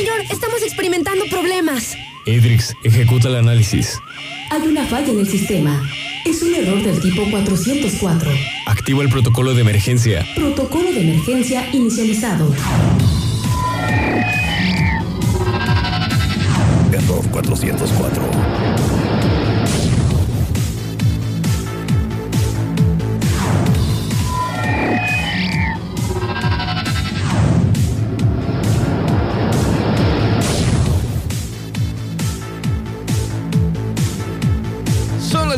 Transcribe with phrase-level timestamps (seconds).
[0.00, 1.94] señor, estamos experimentando problemas.
[2.24, 3.98] Edrix, ejecuta el análisis.
[4.50, 5.82] Hay una falla en el sistema.
[6.24, 8.30] Es un error del tipo 404.
[8.66, 10.26] Activa el protocolo de emergencia.
[10.34, 12.50] Protocolo de emergencia inicializado.
[16.92, 18.99] Error 404.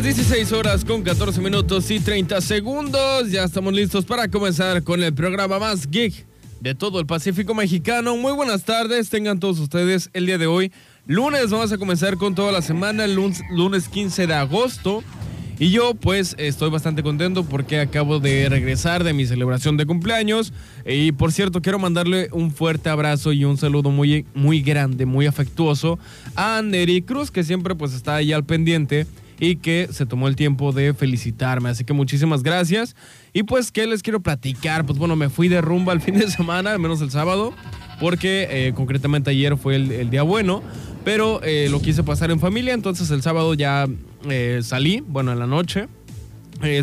[0.03, 3.31] Las 16 horas con 14 minutos y 30 segundos.
[3.31, 6.25] Ya estamos listos para comenzar con el programa más geek
[6.59, 8.17] de todo el Pacífico mexicano.
[8.17, 10.73] Muy buenas tardes, tengan todos ustedes el día de hoy.
[11.07, 15.05] Lunes vamos a comenzar con toda la semana, el lunes, lunes 15 de agosto.
[15.57, 20.51] Y yo pues estoy bastante contento porque acabo de regresar de mi celebración de cumpleaños.
[20.85, 25.27] Y por cierto, quiero mandarle un fuerte abrazo y un saludo muy, muy grande, muy
[25.27, 25.97] afectuoso
[26.35, 29.07] a Neri Cruz, que siempre pues está ahí al pendiente
[29.39, 31.69] y que se tomó el tiempo de felicitarme.
[31.69, 32.95] Así que muchísimas gracias.
[33.33, 34.85] Y pues, ¿qué les quiero platicar?
[34.85, 37.53] Pues bueno, me fui de rumba el fin de semana, al menos el sábado,
[37.99, 40.61] porque eh, concretamente ayer fue el, día bueno,
[41.03, 43.87] pero eh, lo quise pasar en familia, entonces el sábado ya
[44.29, 45.87] eh, salí, bueno, en la noche,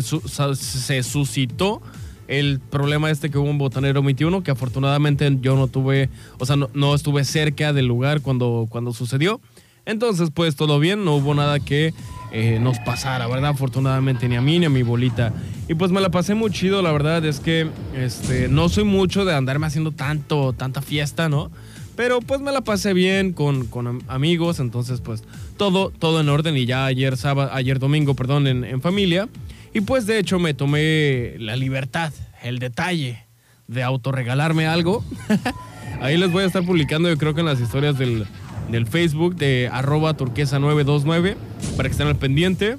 [0.01, 0.21] su-
[0.55, 1.81] se suscitó
[2.27, 6.55] el problema este que hubo en Botanero 21, que afortunadamente yo no tuve, o sea,
[6.55, 9.41] no, no estuve cerca del lugar cuando, cuando sucedió.
[9.85, 11.93] Entonces, pues todo bien, no hubo nada que
[12.31, 13.51] eh, nos pasara, ¿verdad?
[13.51, 15.33] Afortunadamente ni a mí ni a mi bolita.
[15.67, 19.25] Y pues me la pasé muy chido, la verdad es que este, no soy mucho
[19.25, 21.51] de andarme haciendo tanto, tanta fiesta, ¿no?
[21.95, 25.23] Pero pues me la pasé bien con, con am- amigos, entonces pues
[25.57, 29.27] todo, todo en orden y ya ayer sábado, ayer domingo, perdón, en, en familia.
[29.73, 33.25] Y pues de hecho me tomé la libertad, el detalle
[33.67, 35.03] de autorregalarme algo.
[36.01, 38.25] Ahí les voy a estar publicando, yo creo que en las historias del,
[38.69, 41.35] del Facebook de arroba turquesa929
[41.77, 42.77] para que estén al pendiente.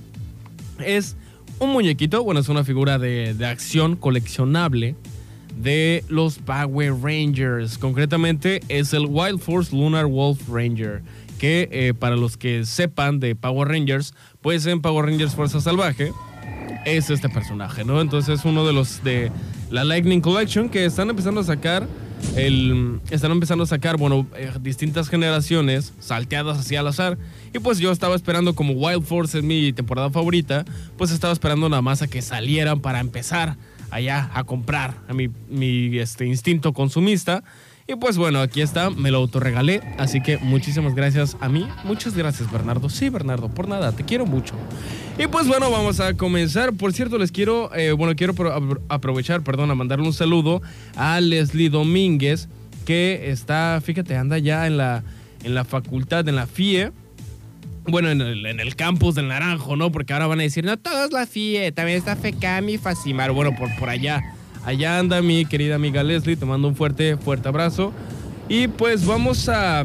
[0.84, 1.16] Es
[1.59, 4.97] un muñequito, bueno, es una figura de, de acción coleccionable
[5.56, 7.78] de los Power Rangers.
[7.78, 11.03] Concretamente es el Wild Force Lunar Wolf Ranger.
[11.38, 16.12] Que eh, para los que sepan de Power Rangers, pues en Power Rangers Fuerza Salvaje
[16.84, 18.00] es este personaje, ¿no?
[18.00, 19.31] Entonces es uno de los de
[19.71, 21.88] la Lightning Collection que están empezando a sacar.
[22.37, 27.19] El, están empezando a sacar, bueno, eh, distintas generaciones salteadas hacia al azar.
[27.55, 30.65] Y pues yo estaba esperando, como Wild Force es mi temporada favorita,
[30.97, 33.56] pues estaba esperando nada más a que salieran para empezar
[33.91, 37.44] allá a comprar a mi, mi este, instinto consumista.
[37.92, 41.69] Y pues bueno, aquí está, me lo autorregalé, así que muchísimas gracias a mí.
[41.84, 42.88] Muchas gracias, Bernardo.
[42.88, 44.54] Sí, Bernardo, por nada, te quiero mucho.
[45.19, 46.72] Y pues bueno, vamos a comenzar.
[46.72, 50.62] Por cierto, les quiero, eh, bueno, quiero pro- apro- aprovechar, perdón, a mandarle un saludo
[50.97, 52.48] a Leslie Domínguez,
[52.86, 55.03] que está, fíjate, anda ya en la,
[55.44, 56.92] en la facultad, en la FIE.
[57.84, 59.92] Bueno, en el, campus del Naranjo, ¿no?
[59.92, 63.32] Porque ahora van a decir, no, todo es la FIE, también está FECAM y Facimar.
[63.32, 64.22] Bueno, por, por allá.
[64.64, 67.92] Allá anda mi querida amiga Leslie, te mando un fuerte, fuerte abrazo.
[68.48, 69.82] Y pues vamos a...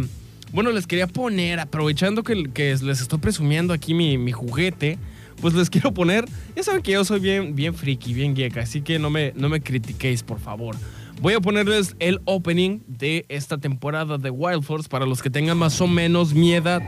[0.51, 4.99] Bueno, les quería poner, aprovechando que, les estoy presumiendo aquí mi, juguete,
[5.41, 6.25] pues les quiero poner...
[6.55, 9.49] Ya saben que yo soy bien, bien friki, bien geek, así que no me, no
[9.49, 10.75] me critiquéis, por favor.
[11.19, 15.57] Voy a ponerles el opening de esta temporada de Wild Force para los que tengan
[15.57, 16.81] más o menos mi edad,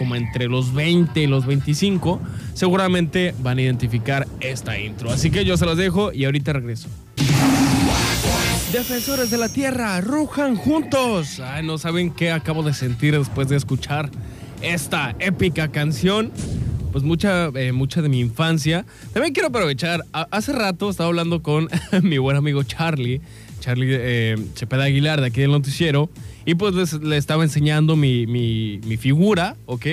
[0.00, 2.22] como entre los 20 y los 25,
[2.54, 5.10] seguramente van a identificar esta intro.
[5.10, 6.88] Así que yo se las dejo y ahorita regreso.
[8.72, 11.38] Defensores de la Tierra, rujan juntos.
[11.40, 14.08] Ay, no saben qué acabo de sentir después de escuchar
[14.62, 16.32] esta épica canción.
[16.92, 18.86] Pues mucha, eh, mucha de mi infancia.
[19.12, 20.06] También quiero aprovechar.
[20.12, 21.68] hace rato estaba hablando con
[22.02, 23.20] mi buen amigo Charlie,
[23.60, 26.08] Charlie eh, Cepeda Aguilar de aquí del noticiero.
[26.50, 29.86] Y pues les- le estaba enseñando mi, mi- figura, ¿ok?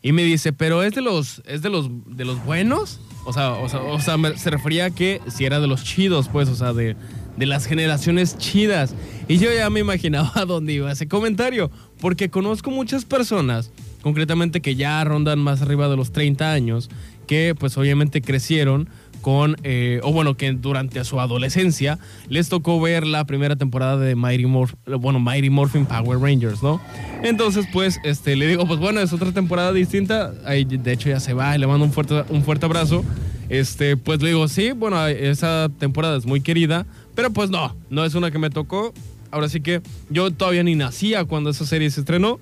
[0.00, 2.98] Y me dice, pero es de los, es de los, de los buenos.
[3.26, 3.68] O sea, o
[4.00, 6.96] sea, se refería a que si era de los chidos, pues, o sea, de,
[7.36, 8.94] de las generaciones chidas.
[9.28, 14.62] Y yo ya me imaginaba a dónde iba ese comentario, porque conozco muchas personas, concretamente
[14.62, 16.88] que ya rondan más arriba de los 30 años,
[17.26, 18.88] que pues obviamente crecieron
[19.20, 21.98] con, eh, o bueno, que durante su adolescencia
[22.28, 26.80] les tocó ver la primera temporada de Mighty Morph, bueno, Mighty Morphin Power Rangers, ¿no?
[27.22, 31.20] Entonces, pues, este, le digo, pues bueno, es otra temporada distinta, ahí, de hecho ya
[31.20, 33.04] se va, y le mando un fuerte, un fuerte abrazo.
[33.48, 38.04] Este, pues le digo, sí, bueno, esa temporada es muy querida, pero pues no, no
[38.04, 38.92] es una que me tocó.
[39.30, 42.40] Ahora sí que yo todavía ni nacía cuando esa serie se estrenó.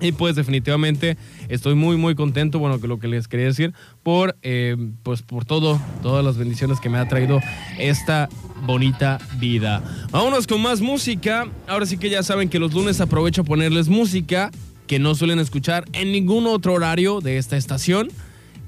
[0.00, 1.16] Y pues definitivamente
[1.54, 5.44] estoy muy muy contento, bueno, que lo que les quería decir, por eh, pues por
[5.44, 7.40] todo, todas las bendiciones que me ha traído
[7.78, 8.28] esta
[8.66, 9.82] bonita vida.
[10.10, 11.46] Vámonos con más música.
[11.66, 14.50] Ahora sí que ya saben que los lunes aprovecho a ponerles música
[14.86, 18.08] que no suelen escuchar en ningún otro horario de esta estación.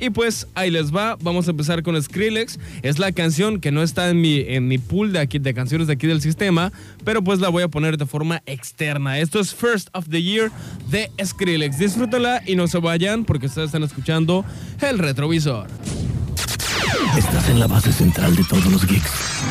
[0.01, 2.59] Y pues ahí les va, vamos a empezar con Skrillex.
[2.83, 5.87] Es la canción que no está en mi, en mi pool de, aquí, de canciones
[5.87, 6.73] de aquí del sistema,
[7.05, 9.19] pero pues la voy a poner de forma externa.
[9.19, 10.51] Esto es First of the Year
[10.91, 11.79] de Skrillex.
[11.79, 14.45] Disfrútala y no se vayan porque ustedes están escuchando
[14.81, 15.69] el retrovisor.
[17.17, 19.11] Estás en la base central de todos los geeks.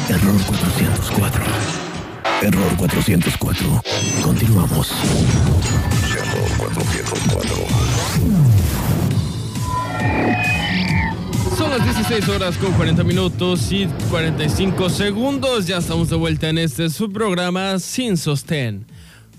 [0.10, 1.44] Error 404.
[2.42, 3.82] Error 404.
[4.22, 4.92] Continuamos.
[6.12, 8.53] Error 404.
[11.58, 15.68] Son las 16 horas con 40 minutos y 45 segundos.
[15.68, 18.86] Ya estamos de vuelta en este subprograma Sin Sostén.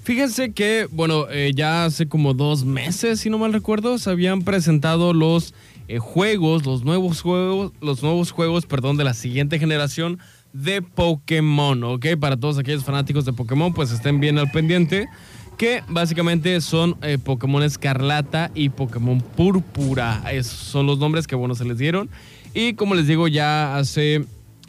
[0.04, 4.42] Fíjense que, bueno, eh, ya hace como dos meses, si no mal recuerdo, se habían
[4.42, 5.54] presentado los
[5.88, 10.18] eh, juegos, los nuevos juegos, los nuevos juegos, perdón, de la siguiente generación
[10.52, 12.06] de Pokémon, ¿ok?
[12.20, 15.08] Para todos aquellos fanáticos de Pokémon, pues estén bien al pendiente
[15.56, 20.22] que básicamente son eh, Pokémon Escarlata y Pokémon Púrpura.
[20.30, 22.10] Esos son los nombres que, bueno, se les dieron.
[22.54, 24.24] Y como les digo, ya hace,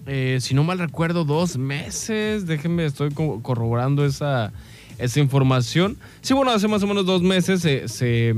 [0.06, 4.52] eh, si no mal recuerdo, dos meses, déjenme, estoy corroborando esa,
[4.98, 5.98] esa información.
[6.22, 8.36] Sí, bueno, hace más o menos dos meses se, se,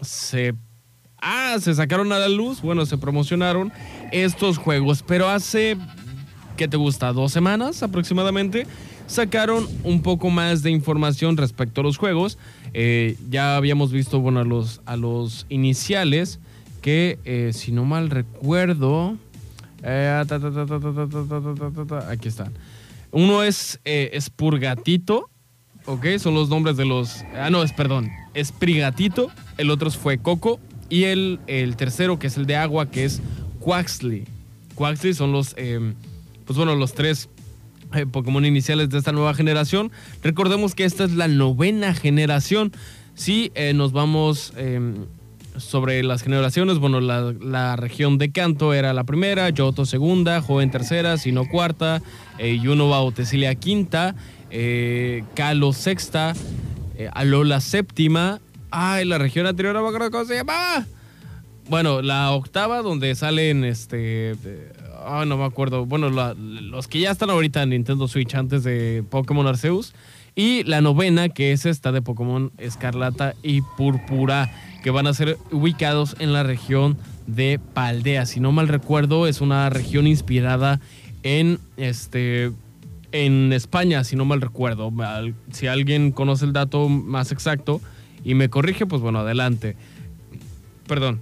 [0.00, 0.54] se,
[1.20, 3.72] ah, se sacaron a la luz, bueno, se promocionaron
[4.10, 5.76] estos juegos, pero hace,
[6.56, 7.12] ¿qué te gusta?
[7.12, 8.66] ¿Dos semanas aproximadamente?
[9.10, 12.38] Sacaron un poco más de información respecto a los juegos.
[12.72, 16.38] Eh, ya habíamos visto, bueno, a los, a los iniciales,
[16.80, 19.16] que si no mal recuerdo,
[22.08, 22.52] aquí están.
[23.10, 25.28] Uno es, es Purgatito,
[25.86, 26.06] ¿ok?
[26.18, 27.24] Son los nombres de los...
[27.34, 32.28] Ah, no, es, perdón, es Prigatito, el otro fue Coco, y el, el tercero, que
[32.28, 33.20] es el de agua, que es
[33.58, 34.24] Quaxley.
[34.74, 37.28] Quaxley son los, pues bueno, los tres
[37.94, 39.90] eh, Pokémon iniciales de esta nueva generación.
[40.22, 42.72] Recordemos que esta es la novena generación.
[43.14, 45.06] Si eh, nos vamos em,
[45.56, 51.18] sobre las generaciones, bueno, la, región de Canto era la primera, Yoto segunda, Joven tercera,
[51.18, 52.00] Sino cuarta,
[52.38, 53.12] eh, Yunova o
[53.58, 54.14] quinta,
[55.34, 56.34] Kalo sexta,
[57.12, 58.40] Alola séptima.
[58.70, 60.86] Ay, la región anterior no me cómo se llamaba.
[61.68, 64.34] Bueno, la octava, donde salen este
[65.04, 65.86] Ah, no me acuerdo.
[65.86, 69.94] Bueno, los que ya están ahorita en Nintendo Switch antes de Pokémon Arceus.
[70.36, 74.50] Y la novena, que es esta de Pokémon Escarlata y Púrpura,
[74.82, 78.26] que van a ser ubicados en la región de Paldea.
[78.26, 80.80] Si no mal recuerdo, es una región inspirada
[81.22, 82.52] en este
[83.12, 84.92] en España, si no mal recuerdo.
[85.50, 87.80] Si alguien conoce el dato más exacto
[88.22, 89.76] y me corrige, pues bueno, adelante.
[90.86, 91.20] Perdón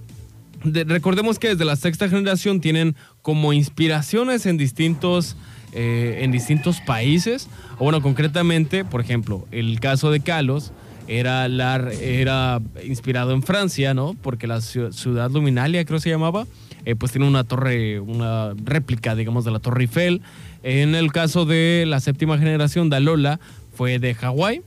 [0.63, 2.95] recordemos que desde la sexta generación tienen
[3.29, 5.35] como inspiraciones en distintos,
[5.71, 7.47] eh, en distintos países.
[7.77, 10.71] O bueno, concretamente, por ejemplo, el caso de Kalos
[11.07, 14.15] era, la, era inspirado en Francia, ¿no?
[14.19, 16.47] Porque la ciudad luminalia, creo que se llamaba,
[16.85, 20.23] eh, pues tiene una torre, una réplica, digamos, de la Torre Eiffel.
[20.63, 23.39] En el caso de la séptima generación, Dalola
[23.75, 24.63] fue de Hawái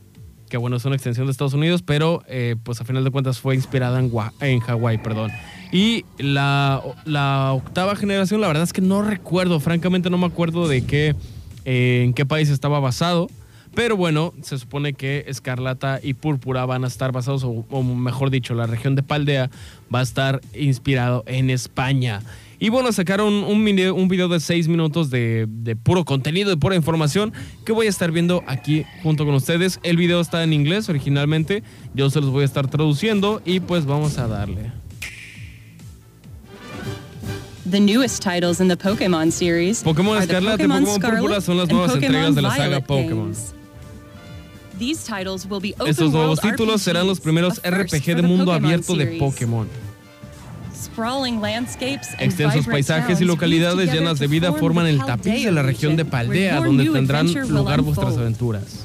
[0.49, 3.41] que bueno, es una extensión de Estados Unidos, pero eh, pues a final de cuentas
[3.41, 5.31] fue inspirada en, en Hawái, perdón.
[5.73, 6.83] Y la,
[7.55, 11.17] octava generación, la verdad es que no recuerdo, francamente no me acuerdo de qué,
[11.65, 13.29] eh, en qué país estaba basado.
[13.75, 18.55] Pero bueno, se supone que Escarlata y Púrpura van a estar basados, o, mejor dicho,
[18.55, 19.51] la región de Paldea
[19.93, 22.21] va a estar inspirado en España.
[22.59, 27.33] Y bueno, sacaron un video, de seis minutos de, de, puro contenido, de pura información
[27.65, 29.81] que voy a estar viendo aquí junto con ustedes.
[29.83, 31.63] El video está en inglés originalmente,
[31.95, 34.82] yo se los voy a estar traduciendo y pues vamos a darle.
[37.73, 41.95] The newest titles in the Pokemon series Pokémon Escarlata y Pokémon Púrpura son las nuevas
[41.95, 43.33] entregas de la saga Pokémon.
[45.87, 49.67] Estos nuevos títulos serán los primeros RPG de mundo abierto de Pokémon.
[52.19, 56.61] Extensos paisajes y localidades llenas de vida forman el tapiz de la región de Paldea,
[56.61, 58.85] donde tendrán lugar vuestras aventuras.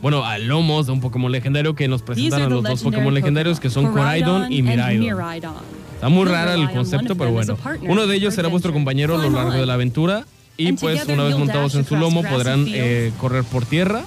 [0.00, 3.60] Bueno, a lomos de un Pokémon legendario que nos presentan a los dos Pokémon legendarios
[3.60, 5.71] que son Coraidon y Miraidon.
[6.02, 7.56] Está muy rara el concepto, pero bueno.
[7.82, 10.26] Uno de ellos será vuestro compañero a lo largo de la aventura.
[10.56, 14.02] Y pues una vez montados en su lomo podrán eh, correr por tierra,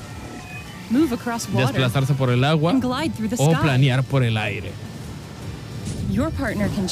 [1.55, 2.77] desplazarse por el agua
[3.37, 4.71] o planear por el aire.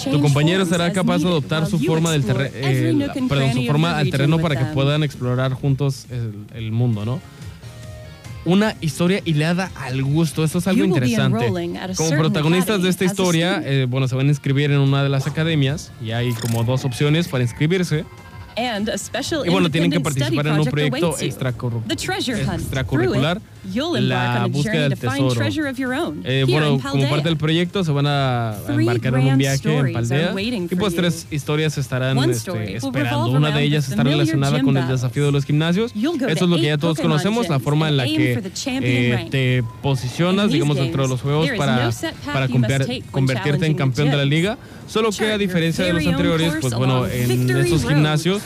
[0.09, 4.39] Tu compañero será capaz de adoptar su forma del eh, perdón, su forma al terreno
[4.39, 7.19] para que puedan explorar juntos el, el mundo, ¿no?
[8.45, 10.43] Una historia hilada al gusto.
[10.43, 11.47] Eso es algo interesante.
[11.95, 15.27] Como protagonistas de esta historia, eh, bueno, se van a inscribir en una de las
[15.27, 18.05] academias y hay como dos opciones para inscribirse.
[19.45, 21.15] Y bueno, tienen que participar en un proyecto
[22.55, 23.41] extracurricular.
[23.63, 25.33] La búsqueda del tesoro.
[26.23, 30.33] Eh, bueno, como parte del proyecto se van a embarcar en un viaje en Paldea.
[30.39, 33.31] y pues tres historias estarán este, esperando.
[33.31, 35.93] Una de ellas está relacionada con el desafío de los gimnasios.
[35.95, 38.41] Eso es lo que ya todos conocemos, la forma en la que
[38.81, 41.89] eh, te posicionas, digamos, dentro de los juegos para,
[42.25, 44.57] para when convertirte en campeón de la liga.
[44.87, 48.41] Solo que a diferencia de los anteriores, pues bueno, en esos gimnasios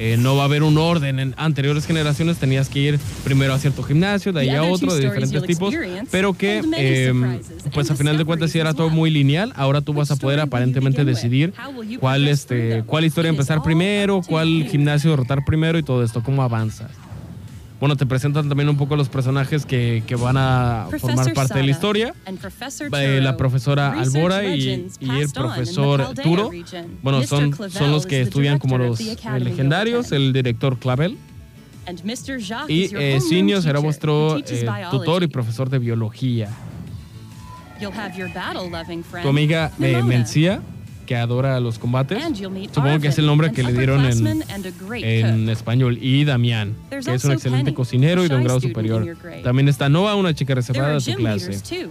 [0.00, 1.18] eh, no va a haber un orden.
[1.18, 5.00] En anteriores generaciones tenías que ir primero a cierto gimnasio, de ahí a otro, de
[5.00, 5.74] diferentes tipos,
[6.10, 7.12] pero que eh,
[7.72, 9.52] pues a final de cuentas sí era todo muy lineal.
[9.56, 11.52] Ahora tú vas a poder aparentemente decidir
[11.98, 16.90] cuál este cuál historia empezar primero, cuál gimnasio derrotar primero y todo esto, cómo avanzas.
[17.80, 21.64] Bueno, te presentan también un poco los personajes que, que van a formar parte de
[21.64, 22.14] la historia.
[22.92, 26.50] Eh, la profesora Albora y, el profesor Turo.
[27.02, 31.16] Bueno, son, son los que estudian como los legendarios, el director Clavel.
[32.68, 36.50] Y eh, Sinio será vuestro eh, tutor y profesor de biología.
[39.22, 40.02] Tu amiga eh.
[40.02, 40.60] Mencia,
[41.08, 42.22] que adora los combates.
[42.70, 45.98] Supongo que es el nombre que le dieron en, español.
[46.02, 49.16] Y Damián, que es un excelente cocinero y de un grado superior.
[49.42, 51.88] También está Noah, una chica reservada de gym clase.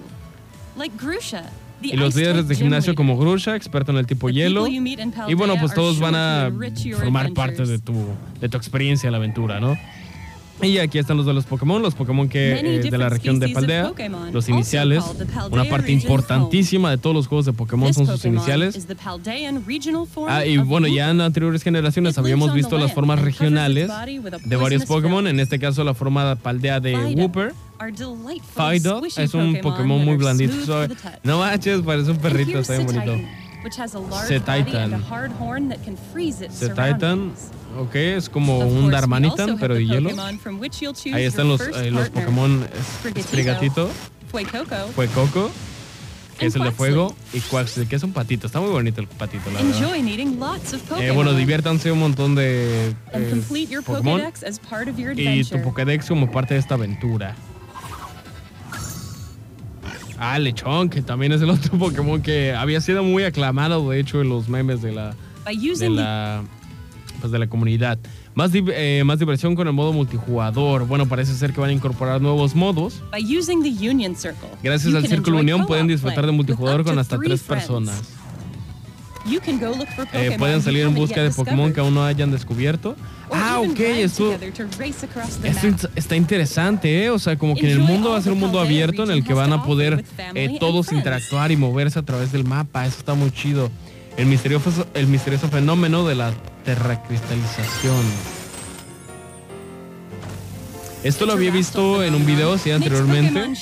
[1.81, 4.67] Y los líderes de gimnasio como Grusha, experto en el tipo hielo.
[4.67, 6.51] Y bueno, pues todos van a
[6.95, 7.95] formar parte de tu,
[8.39, 9.75] de tu experiencia en la aventura, ¿no?
[10.61, 13.49] Y aquí están los de los Pokémon, los Pokémon que eh, de la región de
[13.49, 13.93] Paldea,
[14.31, 15.03] los iniciales.
[15.51, 18.87] Una parte importantísima de todos los juegos de Pokémon son sus iniciales.
[20.27, 23.91] Ah, y bueno, ya en anteriores generaciones habíamos visto las formas regionales
[24.45, 25.27] de varios Pokémon.
[25.27, 27.53] En este caso, la forma Paldea de Wooper.
[28.79, 30.55] squishy es un Pokémon muy blandito.
[31.23, 33.46] No manches, parece un perrito, está bien bonito.
[33.63, 34.83] Which has a large body Cetitan.
[34.85, 36.99] and a hard horn that can freeze its Cetitan,
[37.33, 37.51] surroundings.
[37.77, 40.09] ok, es como Of un Darmanitan, pero de the hielo.
[41.13, 42.09] Ahí están los, eh, los.
[42.09, 42.67] Pokémon
[43.01, 43.89] Sprigatito, Sprigatito,
[44.95, 45.51] Fuecoco,
[46.37, 48.45] que es el de fuego, y Quaxly, que es un patito.
[48.47, 51.01] Está muy bonito el patito, la verdad.
[51.01, 55.27] Eh, bueno, diviértanse un montón de and eh, Pokémon Pokédex as part of your y
[55.27, 55.57] adventure.
[55.59, 57.35] tu Pokédex como parte de esta aventura.
[60.19, 64.21] Ah, Lechón, que también es el otro Pokémon que había sido muy aclamado, de hecho,
[64.21, 66.43] en los memes de la, de la,
[67.19, 67.99] pues de la comunidad.
[68.35, 70.85] Más, eh, más diversión con el modo multijugador.
[70.85, 73.01] Bueno, parece ser que van a incorporar nuevos modos.
[73.11, 74.49] by using the Union Circle.
[74.61, 77.65] Gracias al Círculo Unión pueden disfrutar de multijugador con hasta tres friends.
[77.65, 78.03] personas.
[80.13, 82.95] Eh, pueden you salir en busca de Pokémon que aún no hayan descubierto.
[83.31, 87.09] Ah, ok, esto, together to race across the esto está interesante, ¿eh?
[87.09, 89.23] O sea, como que en el mundo va a ser un mundo abierto en el
[89.23, 90.03] que van a poder
[90.33, 92.85] eh, todos interactuar y moverse a través del mapa.
[92.85, 93.69] Eso está muy chido.
[94.15, 98.36] El misterioso, el misterioso fenómeno de la terracristalización.
[101.03, 103.53] Esto lo había visto en un video, sí, anteriormente.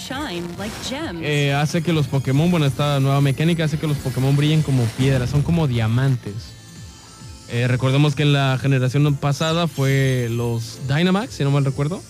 [1.21, 4.83] Eh, hace que los Pokémon, bueno, esta nueva mecánica hace que los Pokémon brillen como
[4.97, 6.33] piedras, son como diamantes.
[7.49, 12.01] Eh, recordemos que en la generación pasada fue los Dynamax, si no mal recuerdo.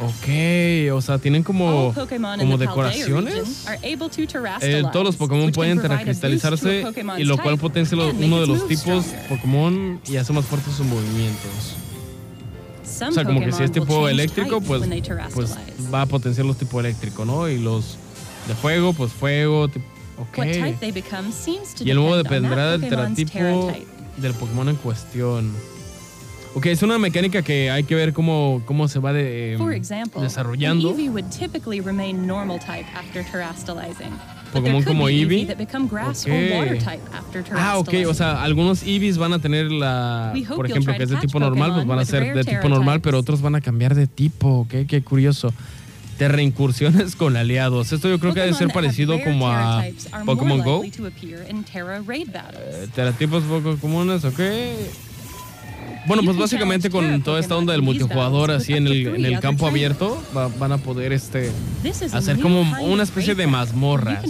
[0.00, 1.94] Ok, o sea, tienen como,
[2.38, 3.66] como decoraciones.
[4.62, 6.86] Eh, todos los Pokémon pueden terracristalizarse
[7.18, 9.04] y lo cual potencia uno de los tipos.
[9.28, 11.76] Pokémon y hace más fuertes sus movimientos.
[13.08, 14.80] O sea, como que si es tipo eléctrico, pues,
[15.34, 15.50] pues
[15.92, 17.48] va a potenciar los tipos eléctrico, ¿no?
[17.48, 17.96] Y los
[18.48, 19.68] de fuego, pues fuego.
[19.68, 19.82] tip-
[20.18, 20.38] Ok.
[20.38, 23.72] What type they become seems to Y on dependerá del teratipo
[24.18, 25.52] del Pokémon en cuestión.
[26.54, 30.92] Ok, es una mecánica que hay que ver cómo, cómo se va de, example, desarrollando.
[34.52, 35.48] Pokémon como Eevee.
[37.56, 41.16] Ah, ok, o sea, algunos Eevees van a tener la, por ejemplo, que es de
[41.16, 44.06] tipo normal, pues van a ser de tipo normal, pero otros van a cambiar de
[44.06, 45.52] tipo, ok, qué curioso.
[46.18, 47.92] De reincursiones con aliados.
[47.92, 49.82] Esto yo creo que debe ser parecido como a
[50.26, 50.82] Pokémon Go.
[50.82, 52.60] likely to appear in Terra raid battles.
[52.74, 54.38] Eh, Teratipos poco comunes, ok.
[56.10, 59.68] Bueno, pues básicamente con toda esta onda del multijugador así en el, en el campo
[59.68, 61.52] abierto va- van a poder este
[62.12, 64.24] hacer como una especie de mazmorras.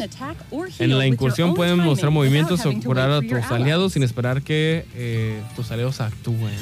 [0.79, 5.41] En la incursión pueden mostrar movimientos o curar a tus aliados sin esperar que eh,
[5.57, 6.53] tus aliados actúen.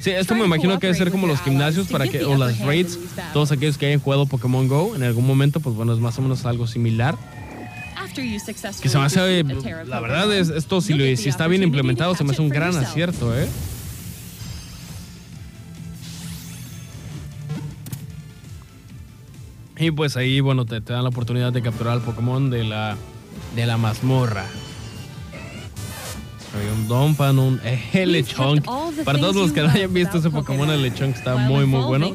[0.00, 2.98] Sí, esto me imagino que debe ser como los gimnasios para que, o las raids,
[3.34, 6.22] todos aquellos que hayan jugado Pokémon Go en algún momento, pues bueno, es más o
[6.22, 7.14] menos algo similar.
[8.80, 12.14] Que se me hace, Terra la verdad, es, esto si, lo- si está bien implementado,
[12.14, 13.46] se me hace un gran acierto, ¿eh?
[19.80, 22.96] Y pues ahí, bueno, te, te dan la oportunidad de capturar al Pokémon de la,
[23.56, 24.44] de la mazmorra.
[26.52, 27.60] Hay un Dompan, un
[27.94, 28.66] Lechonk.
[29.04, 32.08] Para todos los que no hayan visto ese Pokémon, el Lechonk está muy, muy bueno.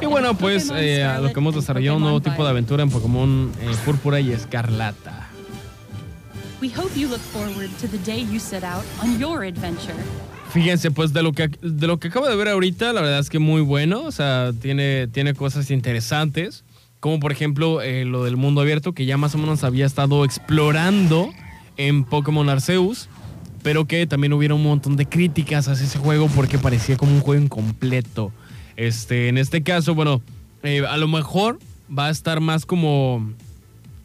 [0.00, 2.90] Y bueno, pues eh, a lo que hemos desarrollado un nuevo tipo de aventura en
[2.90, 5.17] Pokémon eh, Púrpura y Escarlata.
[6.60, 9.94] We hope you look forward to the day you set out on your adventure.
[10.50, 13.30] Fíjense, pues de lo que de lo que acabo de ver ahorita, la verdad es
[13.30, 14.02] que muy bueno.
[14.02, 16.64] O sea, tiene, tiene cosas interesantes.
[16.98, 20.24] Como por ejemplo eh, lo del mundo abierto, que ya más o menos había estado
[20.24, 21.30] explorando
[21.76, 23.08] en Pokémon Arceus.
[23.62, 27.20] Pero que también hubiera un montón de críticas hacia ese juego porque parecía como un
[27.20, 28.32] juego incompleto.
[28.76, 30.22] Este, en este caso, bueno,
[30.62, 31.58] eh, a lo mejor
[31.96, 33.32] va a estar más como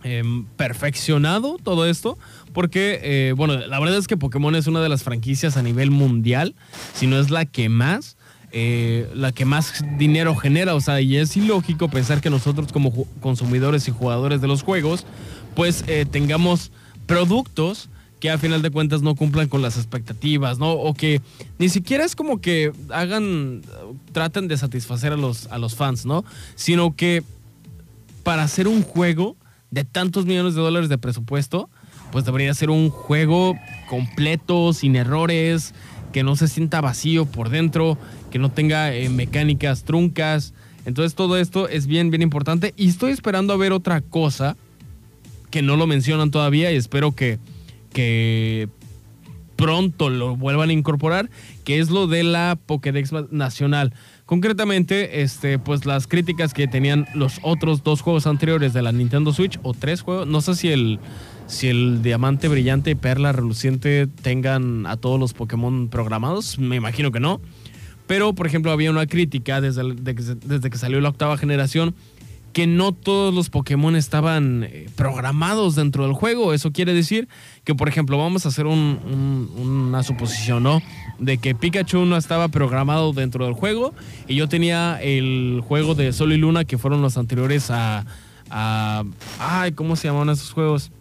[0.04, 2.18] em, perfeccionado todo esto.
[2.54, 5.92] Porque, eh, bueno, la verdad es que Pokémon es una de las franquicias a nivel
[5.92, 6.56] mundial,
[6.94, 8.16] si no es la que más,
[8.52, 10.76] eh, la que más dinero genera.
[10.76, 15.06] O sea, y es ilógico pensar que nosotros como consumidores y jugadores de los juegos,
[15.56, 16.72] pues eh, tengamos
[17.08, 20.72] productos que a final de cuentas no cumplan con las expectativas, ¿no?
[20.72, 21.22] O que
[21.60, 23.64] ni siquiera es como que hagan,
[24.14, 26.24] traten de satisfacer a los, a los fans, ¿no?
[26.56, 27.22] Sino que
[28.24, 29.36] para hacer un juego
[29.74, 31.68] de tantos millones de dólares de presupuesto,
[32.12, 33.58] pues debería ser un juego
[33.90, 35.74] completo, sin errores,
[36.12, 37.98] que no se sienta vacío por dentro,
[38.30, 40.54] que no tenga eh, mecánicas truncas.
[40.86, 42.76] Entonces todo esto es bien, bien importante.
[42.78, 44.56] Y estoy esperando a ver otra cosa
[45.50, 47.40] que no lo mencionan todavía y espero que,
[47.94, 48.70] que
[49.56, 51.32] pronto lo vuelvan a incorporar,
[51.64, 53.94] que es lo de la Pokédex Nacional.
[54.26, 59.34] Concretamente, este, pues las críticas que tenían los otros dos juegos anteriores de la Nintendo
[59.34, 61.00] Switch, o tres juegos, no sé si el,
[61.48, 67.12] si el Diamante Brillante y Perla Reluciente tengan a todos los Pokémon programados, me imagino
[67.12, 67.42] que no.
[68.08, 71.96] Pero, por ejemplo, había una crítica desde, desde que salió la octava generación
[72.54, 76.54] que no todos los Pokémon estaban eh, programados dentro del juego.
[76.54, 77.28] Eso quiere decir
[77.64, 80.82] que, por ejemplo, vamos a hacer un- un- una suposición, ¿no?
[81.20, 83.94] De que Pikachu no estaba programado dentro del juego
[84.28, 88.06] y yo tenía el juego de Sol y Luna que fueron los anteriores a...
[88.50, 89.04] a
[89.40, 90.92] ay, ¿cómo se llamaban esos juegos?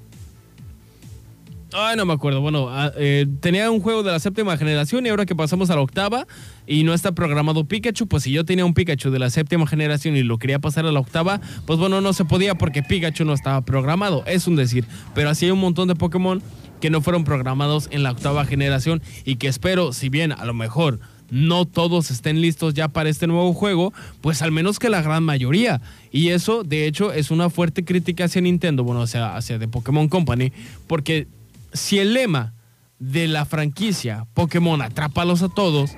[1.75, 2.41] Ay, no me acuerdo.
[2.43, 5.81] Bueno, eh, tenía un juego de la séptima generación y ahora que pasamos a la
[5.81, 6.27] octava
[6.67, 10.17] y no está programado Pikachu, pues si yo tenía un Pikachu de la séptima generación
[10.17, 13.33] y lo quería pasar a la octava, pues bueno, no se podía porque Pikachu no
[13.33, 14.25] estaba programado.
[14.27, 14.87] Es un decir.
[15.15, 16.43] Pero así hay un montón de Pokémon
[16.81, 20.55] que no fueron programados en la octava generación y que espero, si bien a lo
[20.55, 25.01] mejor no todos estén listos ya para este nuevo juego, pues al menos que la
[25.01, 25.81] gran mayoría.
[26.11, 30.09] Y eso, de hecho, es una fuerte crítica hacia Nintendo, bueno, sea, hacia The Pokémon
[30.09, 30.53] Company,
[30.87, 31.29] porque
[31.73, 32.53] si el lema
[32.99, 35.93] de la franquicia Pokémon Atrápalos a todos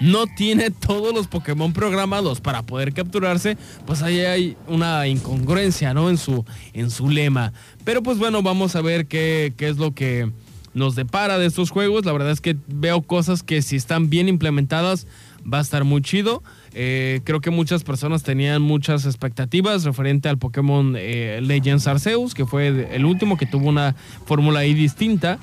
[0.00, 3.56] no tiene todos los Pokémon programados para poder capturarse,
[3.86, 6.10] pues ahí hay una incongruencia, ¿no?
[6.10, 7.52] En su, en su lema.
[7.84, 10.30] Pero pues bueno, vamos a ver qué, qué es lo que
[10.74, 12.04] nos depara de estos juegos.
[12.04, 15.06] La verdad es que veo cosas que si están bien implementadas
[15.50, 16.42] va a estar muy chido.
[16.74, 22.46] Eh, creo que muchas personas tenían muchas expectativas referente al Pokémon eh, Legends Arceus, que
[22.46, 23.94] fue el último que tuvo una
[24.26, 25.38] fórmula ahí distinta.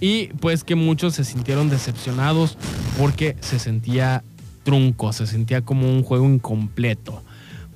[0.00, 2.58] Y pues que muchos se sintieron decepcionados
[2.98, 4.22] porque se sentía
[4.64, 7.22] trunco, se sentía como un juego incompleto.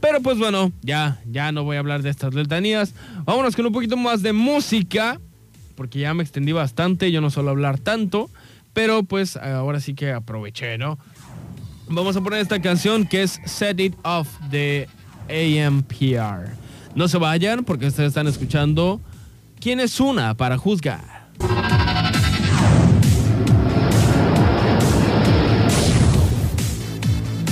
[0.00, 2.94] Pero pues bueno, ya, ya no voy a hablar de estas letanías.
[3.24, 5.20] Vámonos con un poquito más de música,
[5.76, 8.30] porque ya me extendí bastante, yo no suelo hablar tanto,
[8.72, 10.98] pero pues ahora sí que aproveché, ¿no?
[11.88, 14.88] Vamos a poner esta canción que es Set It Off de
[15.28, 16.54] AMPR.
[16.94, 19.00] No se vayan porque ustedes están escuchando
[19.60, 21.19] ¿Quién es una para juzgar?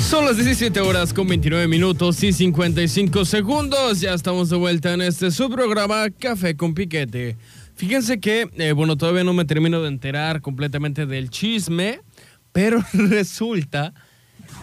[0.09, 4.01] Son las 17 horas con 29 minutos y 55 segundos.
[4.01, 7.37] Ya estamos de vuelta en este su programa Café con Piquete.
[7.75, 12.01] Fíjense que, eh, bueno, todavía no me termino de enterar completamente del chisme,
[12.53, 13.93] pero resulta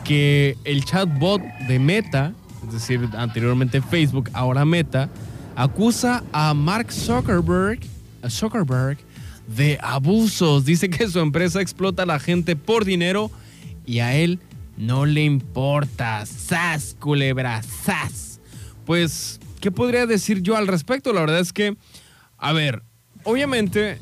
[0.04, 2.34] que el chatbot de Meta,
[2.66, 5.12] es decir, anteriormente Facebook, ahora Meta,
[5.56, 7.82] acusa a Mark Zuckerberg,
[8.24, 8.98] a Zuckerberg
[9.56, 10.66] de abusos.
[10.66, 13.30] Dice que su empresa explota a la gente por dinero
[13.86, 14.40] y a él
[14.78, 16.26] no le importa.
[16.26, 17.62] ¡Sas, culebra!
[17.64, 18.40] ¡Sas!
[18.86, 21.14] Pues, ¿qué podría decir yo al respecto?
[21.14, 21.76] La verdad es que,
[22.38, 22.84] a ver,
[23.24, 24.00] obviamente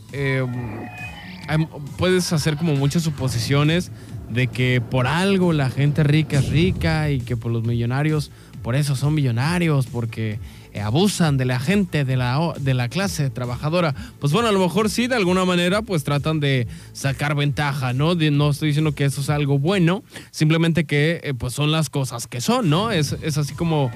[1.48, 3.92] hay- puedes hacer como muchas suposiciones
[4.30, 8.32] de que por algo la gente rica es rica y que por los millonarios,
[8.64, 10.40] por eso son millonarios, porque
[10.74, 13.94] eh, abusan de la gente de la, de la clase trabajadora.
[14.20, 18.16] Pues bueno, a lo mejor sí, de alguna manera, pues tratan de sacar ventaja, ¿no?
[18.16, 22.26] no estoy diciendo que eso es algo bueno, simplemente que eh, pues son las cosas
[22.26, 22.90] que son, ¿no?
[22.90, 23.92] Es, es así como,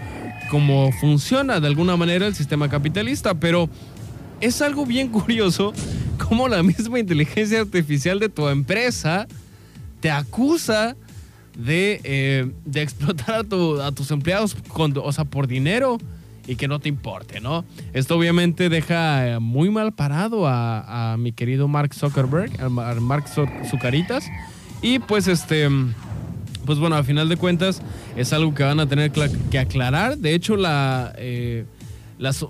[0.52, 3.70] como funciona de alguna manera el sistema capitalista, pero
[4.40, 5.74] es algo bien curioso
[6.30, 9.28] como la misma inteligencia artificial de tu empresa
[10.00, 10.96] te acusa
[11.58, 15.98] de, eh, de explotar a, a, tus empleados con, o sea, por dinero
[16.48, 17.66] y que no te importe, ¿no?
[17.94, 23.26] Esto obviamente deja eh, muy mal parado a, a mi querido Mark Zuckerberg, a Mark
[23.70, 24.26] Zucaritas.
[24.82, 25.68] Y pues este,
[26.66, 27.82] pues bueno, al final de cuentas
[28.16, 30.18] es algo que van a tener que aclarar.
[30.18, 31.66] De hecho, la, eh,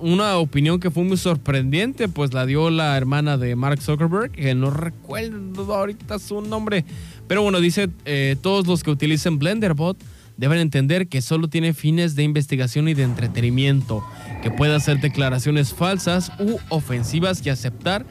[0.02, 4.56] una opinión que fue muy sorprendente, pues la dio la hermana de Mark Zuckerberg, que
[4.56, 6.86] no recuerdo ahorita su nombre.
[7.28, 9.98] Pero bueno, dice, eh, todos los que utilicen Blenderbot
[10.38, 14.04] deben entender que solo tiene fines de investigación y de entretenimiento,
[14.42, 18.06] que puede hacer declaraciones falsas u ofensivas y aceptar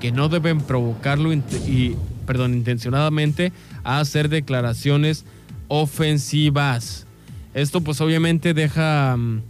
[0.00, 3.52] que no deben provocarlo y, perdón, intencionadamente
[3.84, 5.24] a hacer declaraciones
[5.68, 7.06] ofensivas.
[7.54, 9.42] Esto pues obviamente deja, mm,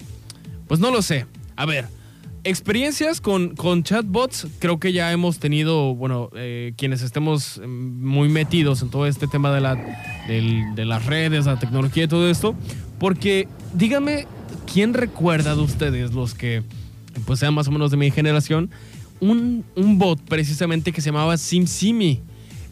[0.68, 1.26] pues no lo sé.
[1.56, 1.86] A ver,
[2.44, 8.28] Experiencias con, con chatbots, creo que ya hemos tenido, bueno, eh, quienes estemos mm, muy
[8.28, 9.76] metidos en todo este tema de, la,
[10.26, 12.56] de las redes, la tecnología y todo esto,
[12.98, 14.26] porque dígame,
[14.72, 16.64] ¿quién recuerda de ustedes, los que
[17.26, 18.70] pues sean más o menos de mi generación,
[19.20, 22.22] un, un bot precisamente que se llamaba SimSimi?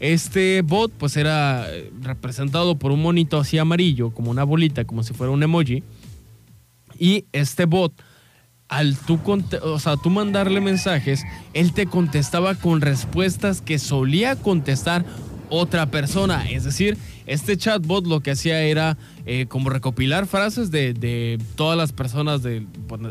[0.01, 5.01] Este bot pues era eh, representado por un monito así amarillo, como una bolita, como
[5.03, 5.81] si fuera un emoji,
[6.99, 7.93] y este bot
[8.71, 9.19] al tú,
[9.63, 15.05] o sea, tú mandarle mensajes, él te contestaba con respuestas que solía contestar
[15.49, 16.49] otra persona.
[16.49, 21.91] Es decir, este chatbot lo que hacía era eh, como recopilar frases de, todas las
[21.91, 22.65] personas, de,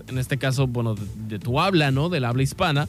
[0.09, 0.95] en este caso, bueno,
[1.29, 2.09] de, tu habla, ¿no?
[2.09, 2.89] Del habla hispana.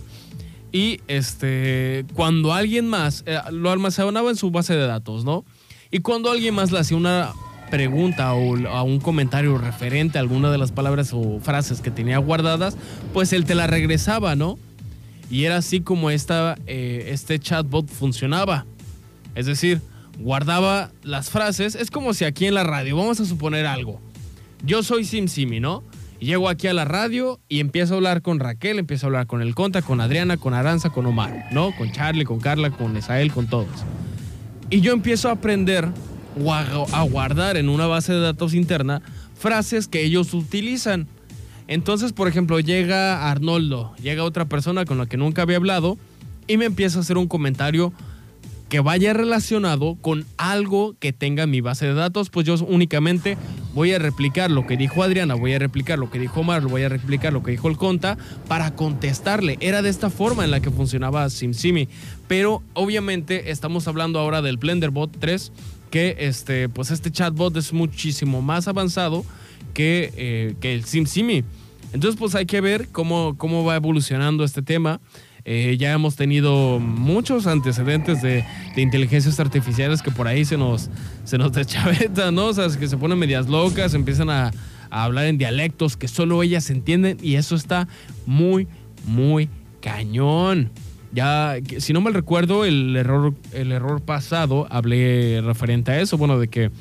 [0.72, 5.44] Y este, cuando alguien más eh, lo almacenaba en su base de datos, ¿no?
[5.92, 7.34] Y cuando alguien más le hacía una
[7.72, 12.20] pregunta o a un comentario referente a alguna de las palabras o frases que tenía
[12.20, 12.78] guardadas,
[13.14, 14.60] pues él te la regresaba, ¿no?
[15.32, 18.66] Y era así como esta, eh, este chatbot funcionaba.
[19.34, 19.82] Es decir,
[20.20, 21.74] guardaba las frases.
[21.76, 24.00] Es como si aquí en la radio, vamos a suponer algo.
[24.64, 25.84] Yo soy SimSimi, ¿no?
[26.20, 29.42] Llego aquí a la radio y empiezo a hablar con Raquel, empiezo a hablar con
[29.42, 31.76] el Conta, con Adriana, con Aranza, con Omar, ¿no?
[31.76, 33.86] Con Charlie, con Carla, con Esael, con todos.
[34.70, 35.90] Y yo empiezo a aprender
[36.36, 39.02] a, guardar en una base de datos interna
[39.38, 41.08] frases que ellos utilizan.
[41.68, 45.98] Entonces, por ejemplo, llega Arnoldo, llega otra persona con la que nunca había hablado
[46.48, 47.94] y me empieza a hacer un comentario
[48.72, 53.38] que vaya relacionado con algo que tenga mi base de datos, pues yo únicamente
[53.74, 56.84] voy a replicar lo que dijo Adriana, voy a replicar lo que dijo Omar, voy
[56.84, 58.18] a replicar lo que dijo el Conta
[58.48, 59.58] para contestarle.
[59.60, 61.90] Era de esta forma en la que funcionaba SimSimi.
[62.30, 65.52] Pero obviamente estamos hablando ahora del Blenderbot 3
[65.92, 69.24] que este, pues este chatbot es muchísimo más avanzado
[69.76, 71.44] que, eh, que el SimSimi.
[71.94, 75.02] Entonces, pues hay que ver cómo, cómo va evolucionando este tema.
[75.44, 80.90] Eh, ya hemos tenido muchos antecedentes de, de, inteligencias artificiales que por ahí se nos,
[81.26, 82.48] se nos deschavetan, ¿no?
[82.48, 84.52] O sea, que se ponen medias locas, empiezan a,
[84.90, 87.88] a hablar en dialectos que solo ellas entienden y eso está
[88.26, 88.68] muy,
[89.06, 89.50] muy
[89.82, 90.72] cañón.
[91.14, 96.40] Ya, si no me recuerdo, el error, el error pasado hablé referente a eso, bueno,
[96.40, 96.72] de que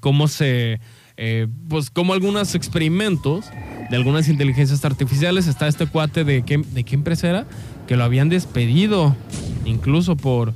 [0.00, 0.80] cómo se,
[1.16, 3.46] eh, pues como algunos experimentos
[3.90, 7.46] de algunas inteligencias artificiales, está este cuate de qué, de qué empresa era,
[7.86, 9.16] que lo habían despedido,
[9.64, 10.52] incluso por,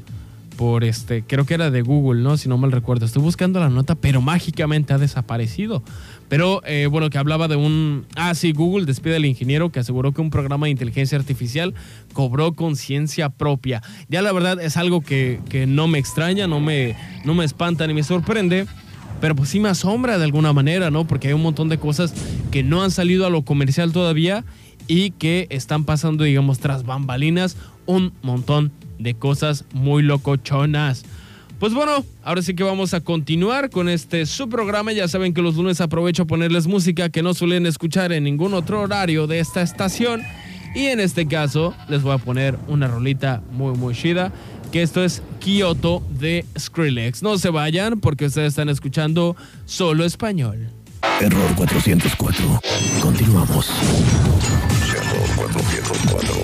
[0.62, 2.36] por este, creo que era de Google, ¿no?
[2.36, 3.04] Si no mal recuerdo.
[3.04, 5.82] Estoy buscando la nota, pero mágicamente ha desaparecido.
[6.28, 8.06] Pero eh, bueno, que hablaba de un...
[8.14, 11.74] Ah, sí, Google despide al ingeniero que aseguró que un programa de inteligencia artificial
[12.12, 13.82] cobró conciencia propia.
[14.08, 16.94] Ya la verdad es algo que, no me extraña, no me,
[17.24, 18.66] no me espanta ni me sorprende.
[19.20, 21.08] Pero pues sí me asombra de alguna manera, ¿no?
[21.08, 22.14] Porque hay un montón de cosas
[22.52, 24.44] que no han salido a lo comercial todavía
[24.86, 28.70] y que están pasando, digamos, tras bambalinas un montón
[29.02, 31.04] de cosas muy locochonas.
[31.62, 34.90] Pues bueno, ahora sí que vamos a continuar con este su programa.
[34.92, 38.52] Ya saben que los lunes aprovecho a ponerles música que no suelen escuchar en ningún
[38.54, 40.22] otro horario de esta estación.
[40.74, 44.32] Y en este caso les voy a poner una rolita muy muy chida.
[44.72, 47.22] Que esto es Kyoto de Skrillex.
[47.22, 50.68] No se vayan porque ustedes están escuchando solo español.
[51.20, 52.60] Error 404.
[53.00, 53.70] Continuamos.
[54.90, 56.41] Error 404.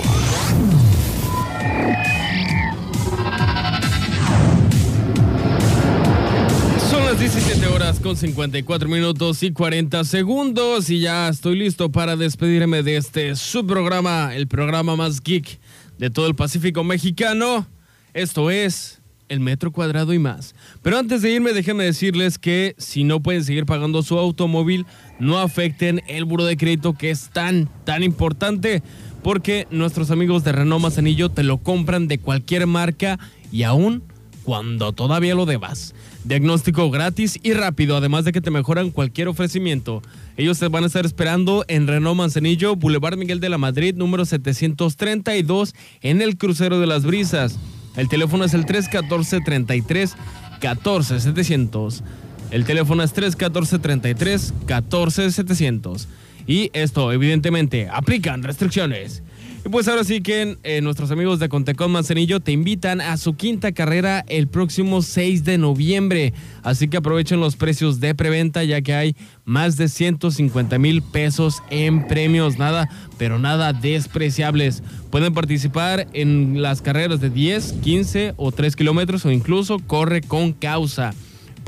[7.97, 14.37] Con 54 minutos y 40 segundos y ya estoy listo para despedirme de este subprograma,
[14.37, 15.59] el programa más geek
[15.97, 17.67] de todo el Pacífico mexicano.
[18.13, 20.55] Esto es el metro cuadrado y más.
[20.83, 24.85] Pero antes de irme, déjenme decirles que si no pueden seguir pagando su automóvil,
[25.19, 28.83] no afecten el buro de crédito que es tan, tan importante.
[29.23, 33.19] Porque nuestros amigos de Renault Manzanillo te lo compran de cualquier marca
[33.51, 34.03] y aún
[34.45, 35.95] cuando todavía lo debas.
[36.25, 40.03] Diagnóstico gratis y rápido, además de que te mejoran cualquier ofrecimiento.
[40.37, 44.25] Ellos te van a estar esperando en Renault Manzanillo, Boulevard Miguel de la Madrid, número
[44.25, 47.59] 732, en el Crucero de las Brisas.
[47.97, 50.17] El teléfono es el 314 33
[50.61, 52.03] 14 700.
[52.51, 56.09] El teléfono es 314 33 14 700.
[56.47, 59.23] Y esto, evidentemente, aplican restricciones.
[59.65, 63.35] Y pues ahora sí que eh, nuestros amigos de Contecón Manzanillo te invitan a su
[63.37, 66.33] quinta carrera el próximo 6 de noviembre.
[66.63, 71.63] Así que aprovechen los precios de preventa ya que hay más de 150 mil pesos
[71.71, 72.59] en premios.
[72.59, 74.83] Nada, pero nada despreciables.
[75.11, 80.53] Pueden participar en las carreras de 10, 15 o 3 kilómetros o incluso corre con
[80.53, 81.15] causa.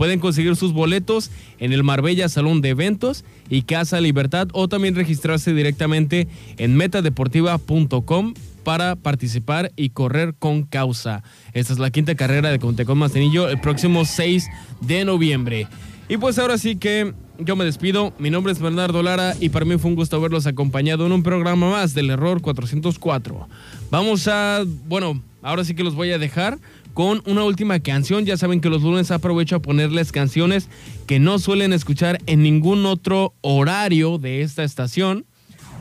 [0.00, 4.94] Pueden conseguir sus boletos en el Marbella Salón de Eventos y Casa Libertad o también
[4.94, 8.32] registrarse directamente en metadeportiva.com
[8.64, 11.22] para participar y correr con causa.
[11.52, 14.48] Esta es la quinta carrera de Contecón Manzanillo el próximo 6
[14.80, 15.68] de noviembre.
[16.08, 18.14] Y pues ahora sí que yo me despido.
[18.18, 21.22] Mi nombre es Bernardo Lara y para mí fue un gusto haberlos acompañado en un
[21.22, 23.48] programa más del Error 404.
[23.90, 26.58] Vamos a, bueno, ahora sí que los voy a dejar
[26.94, 28.26] con una última canción.
[28.26, 30.68] Ya saben que los lunes aprovecho a ponerles canciones
[31.06, 35.26] que no suelen escuchar en ningún otro horario de esta estación.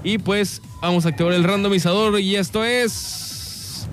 [0.04, 3.88] Y pues vamos a activar el randomizador y esto es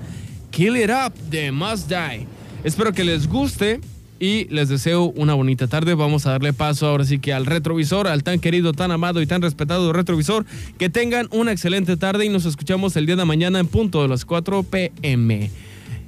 [0.51, 2.27] Kill It Up de Must Die.
[2.63, 3.81] Espero que les guste
[4.19, 5.93] y les deseo una bonita tarde.
[5.93, 9.27] Vamos a darle paso ahora sí que al retrovisor, al tan querido, tan amado y
[9.27, 10.45] tan respetado retrovisor.
[10.77, 14.07] Que tengan una excelente tarde y nos escuchamos el día de mañana en punto de
[14.07, 15.51] las 4 pm.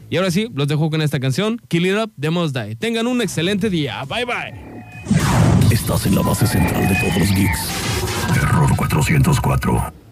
[0.10, 2.76] Y ahora sí, los dejo con esta canción, Kill It Up de Must Die.
[2.76, 4.04] Tengan un excelente día.
[4.06, 4.80] Bye bye.
[5.72, 7.60] Estás en la base central de todos los geeks.
[8.36, 10.00] Error 404.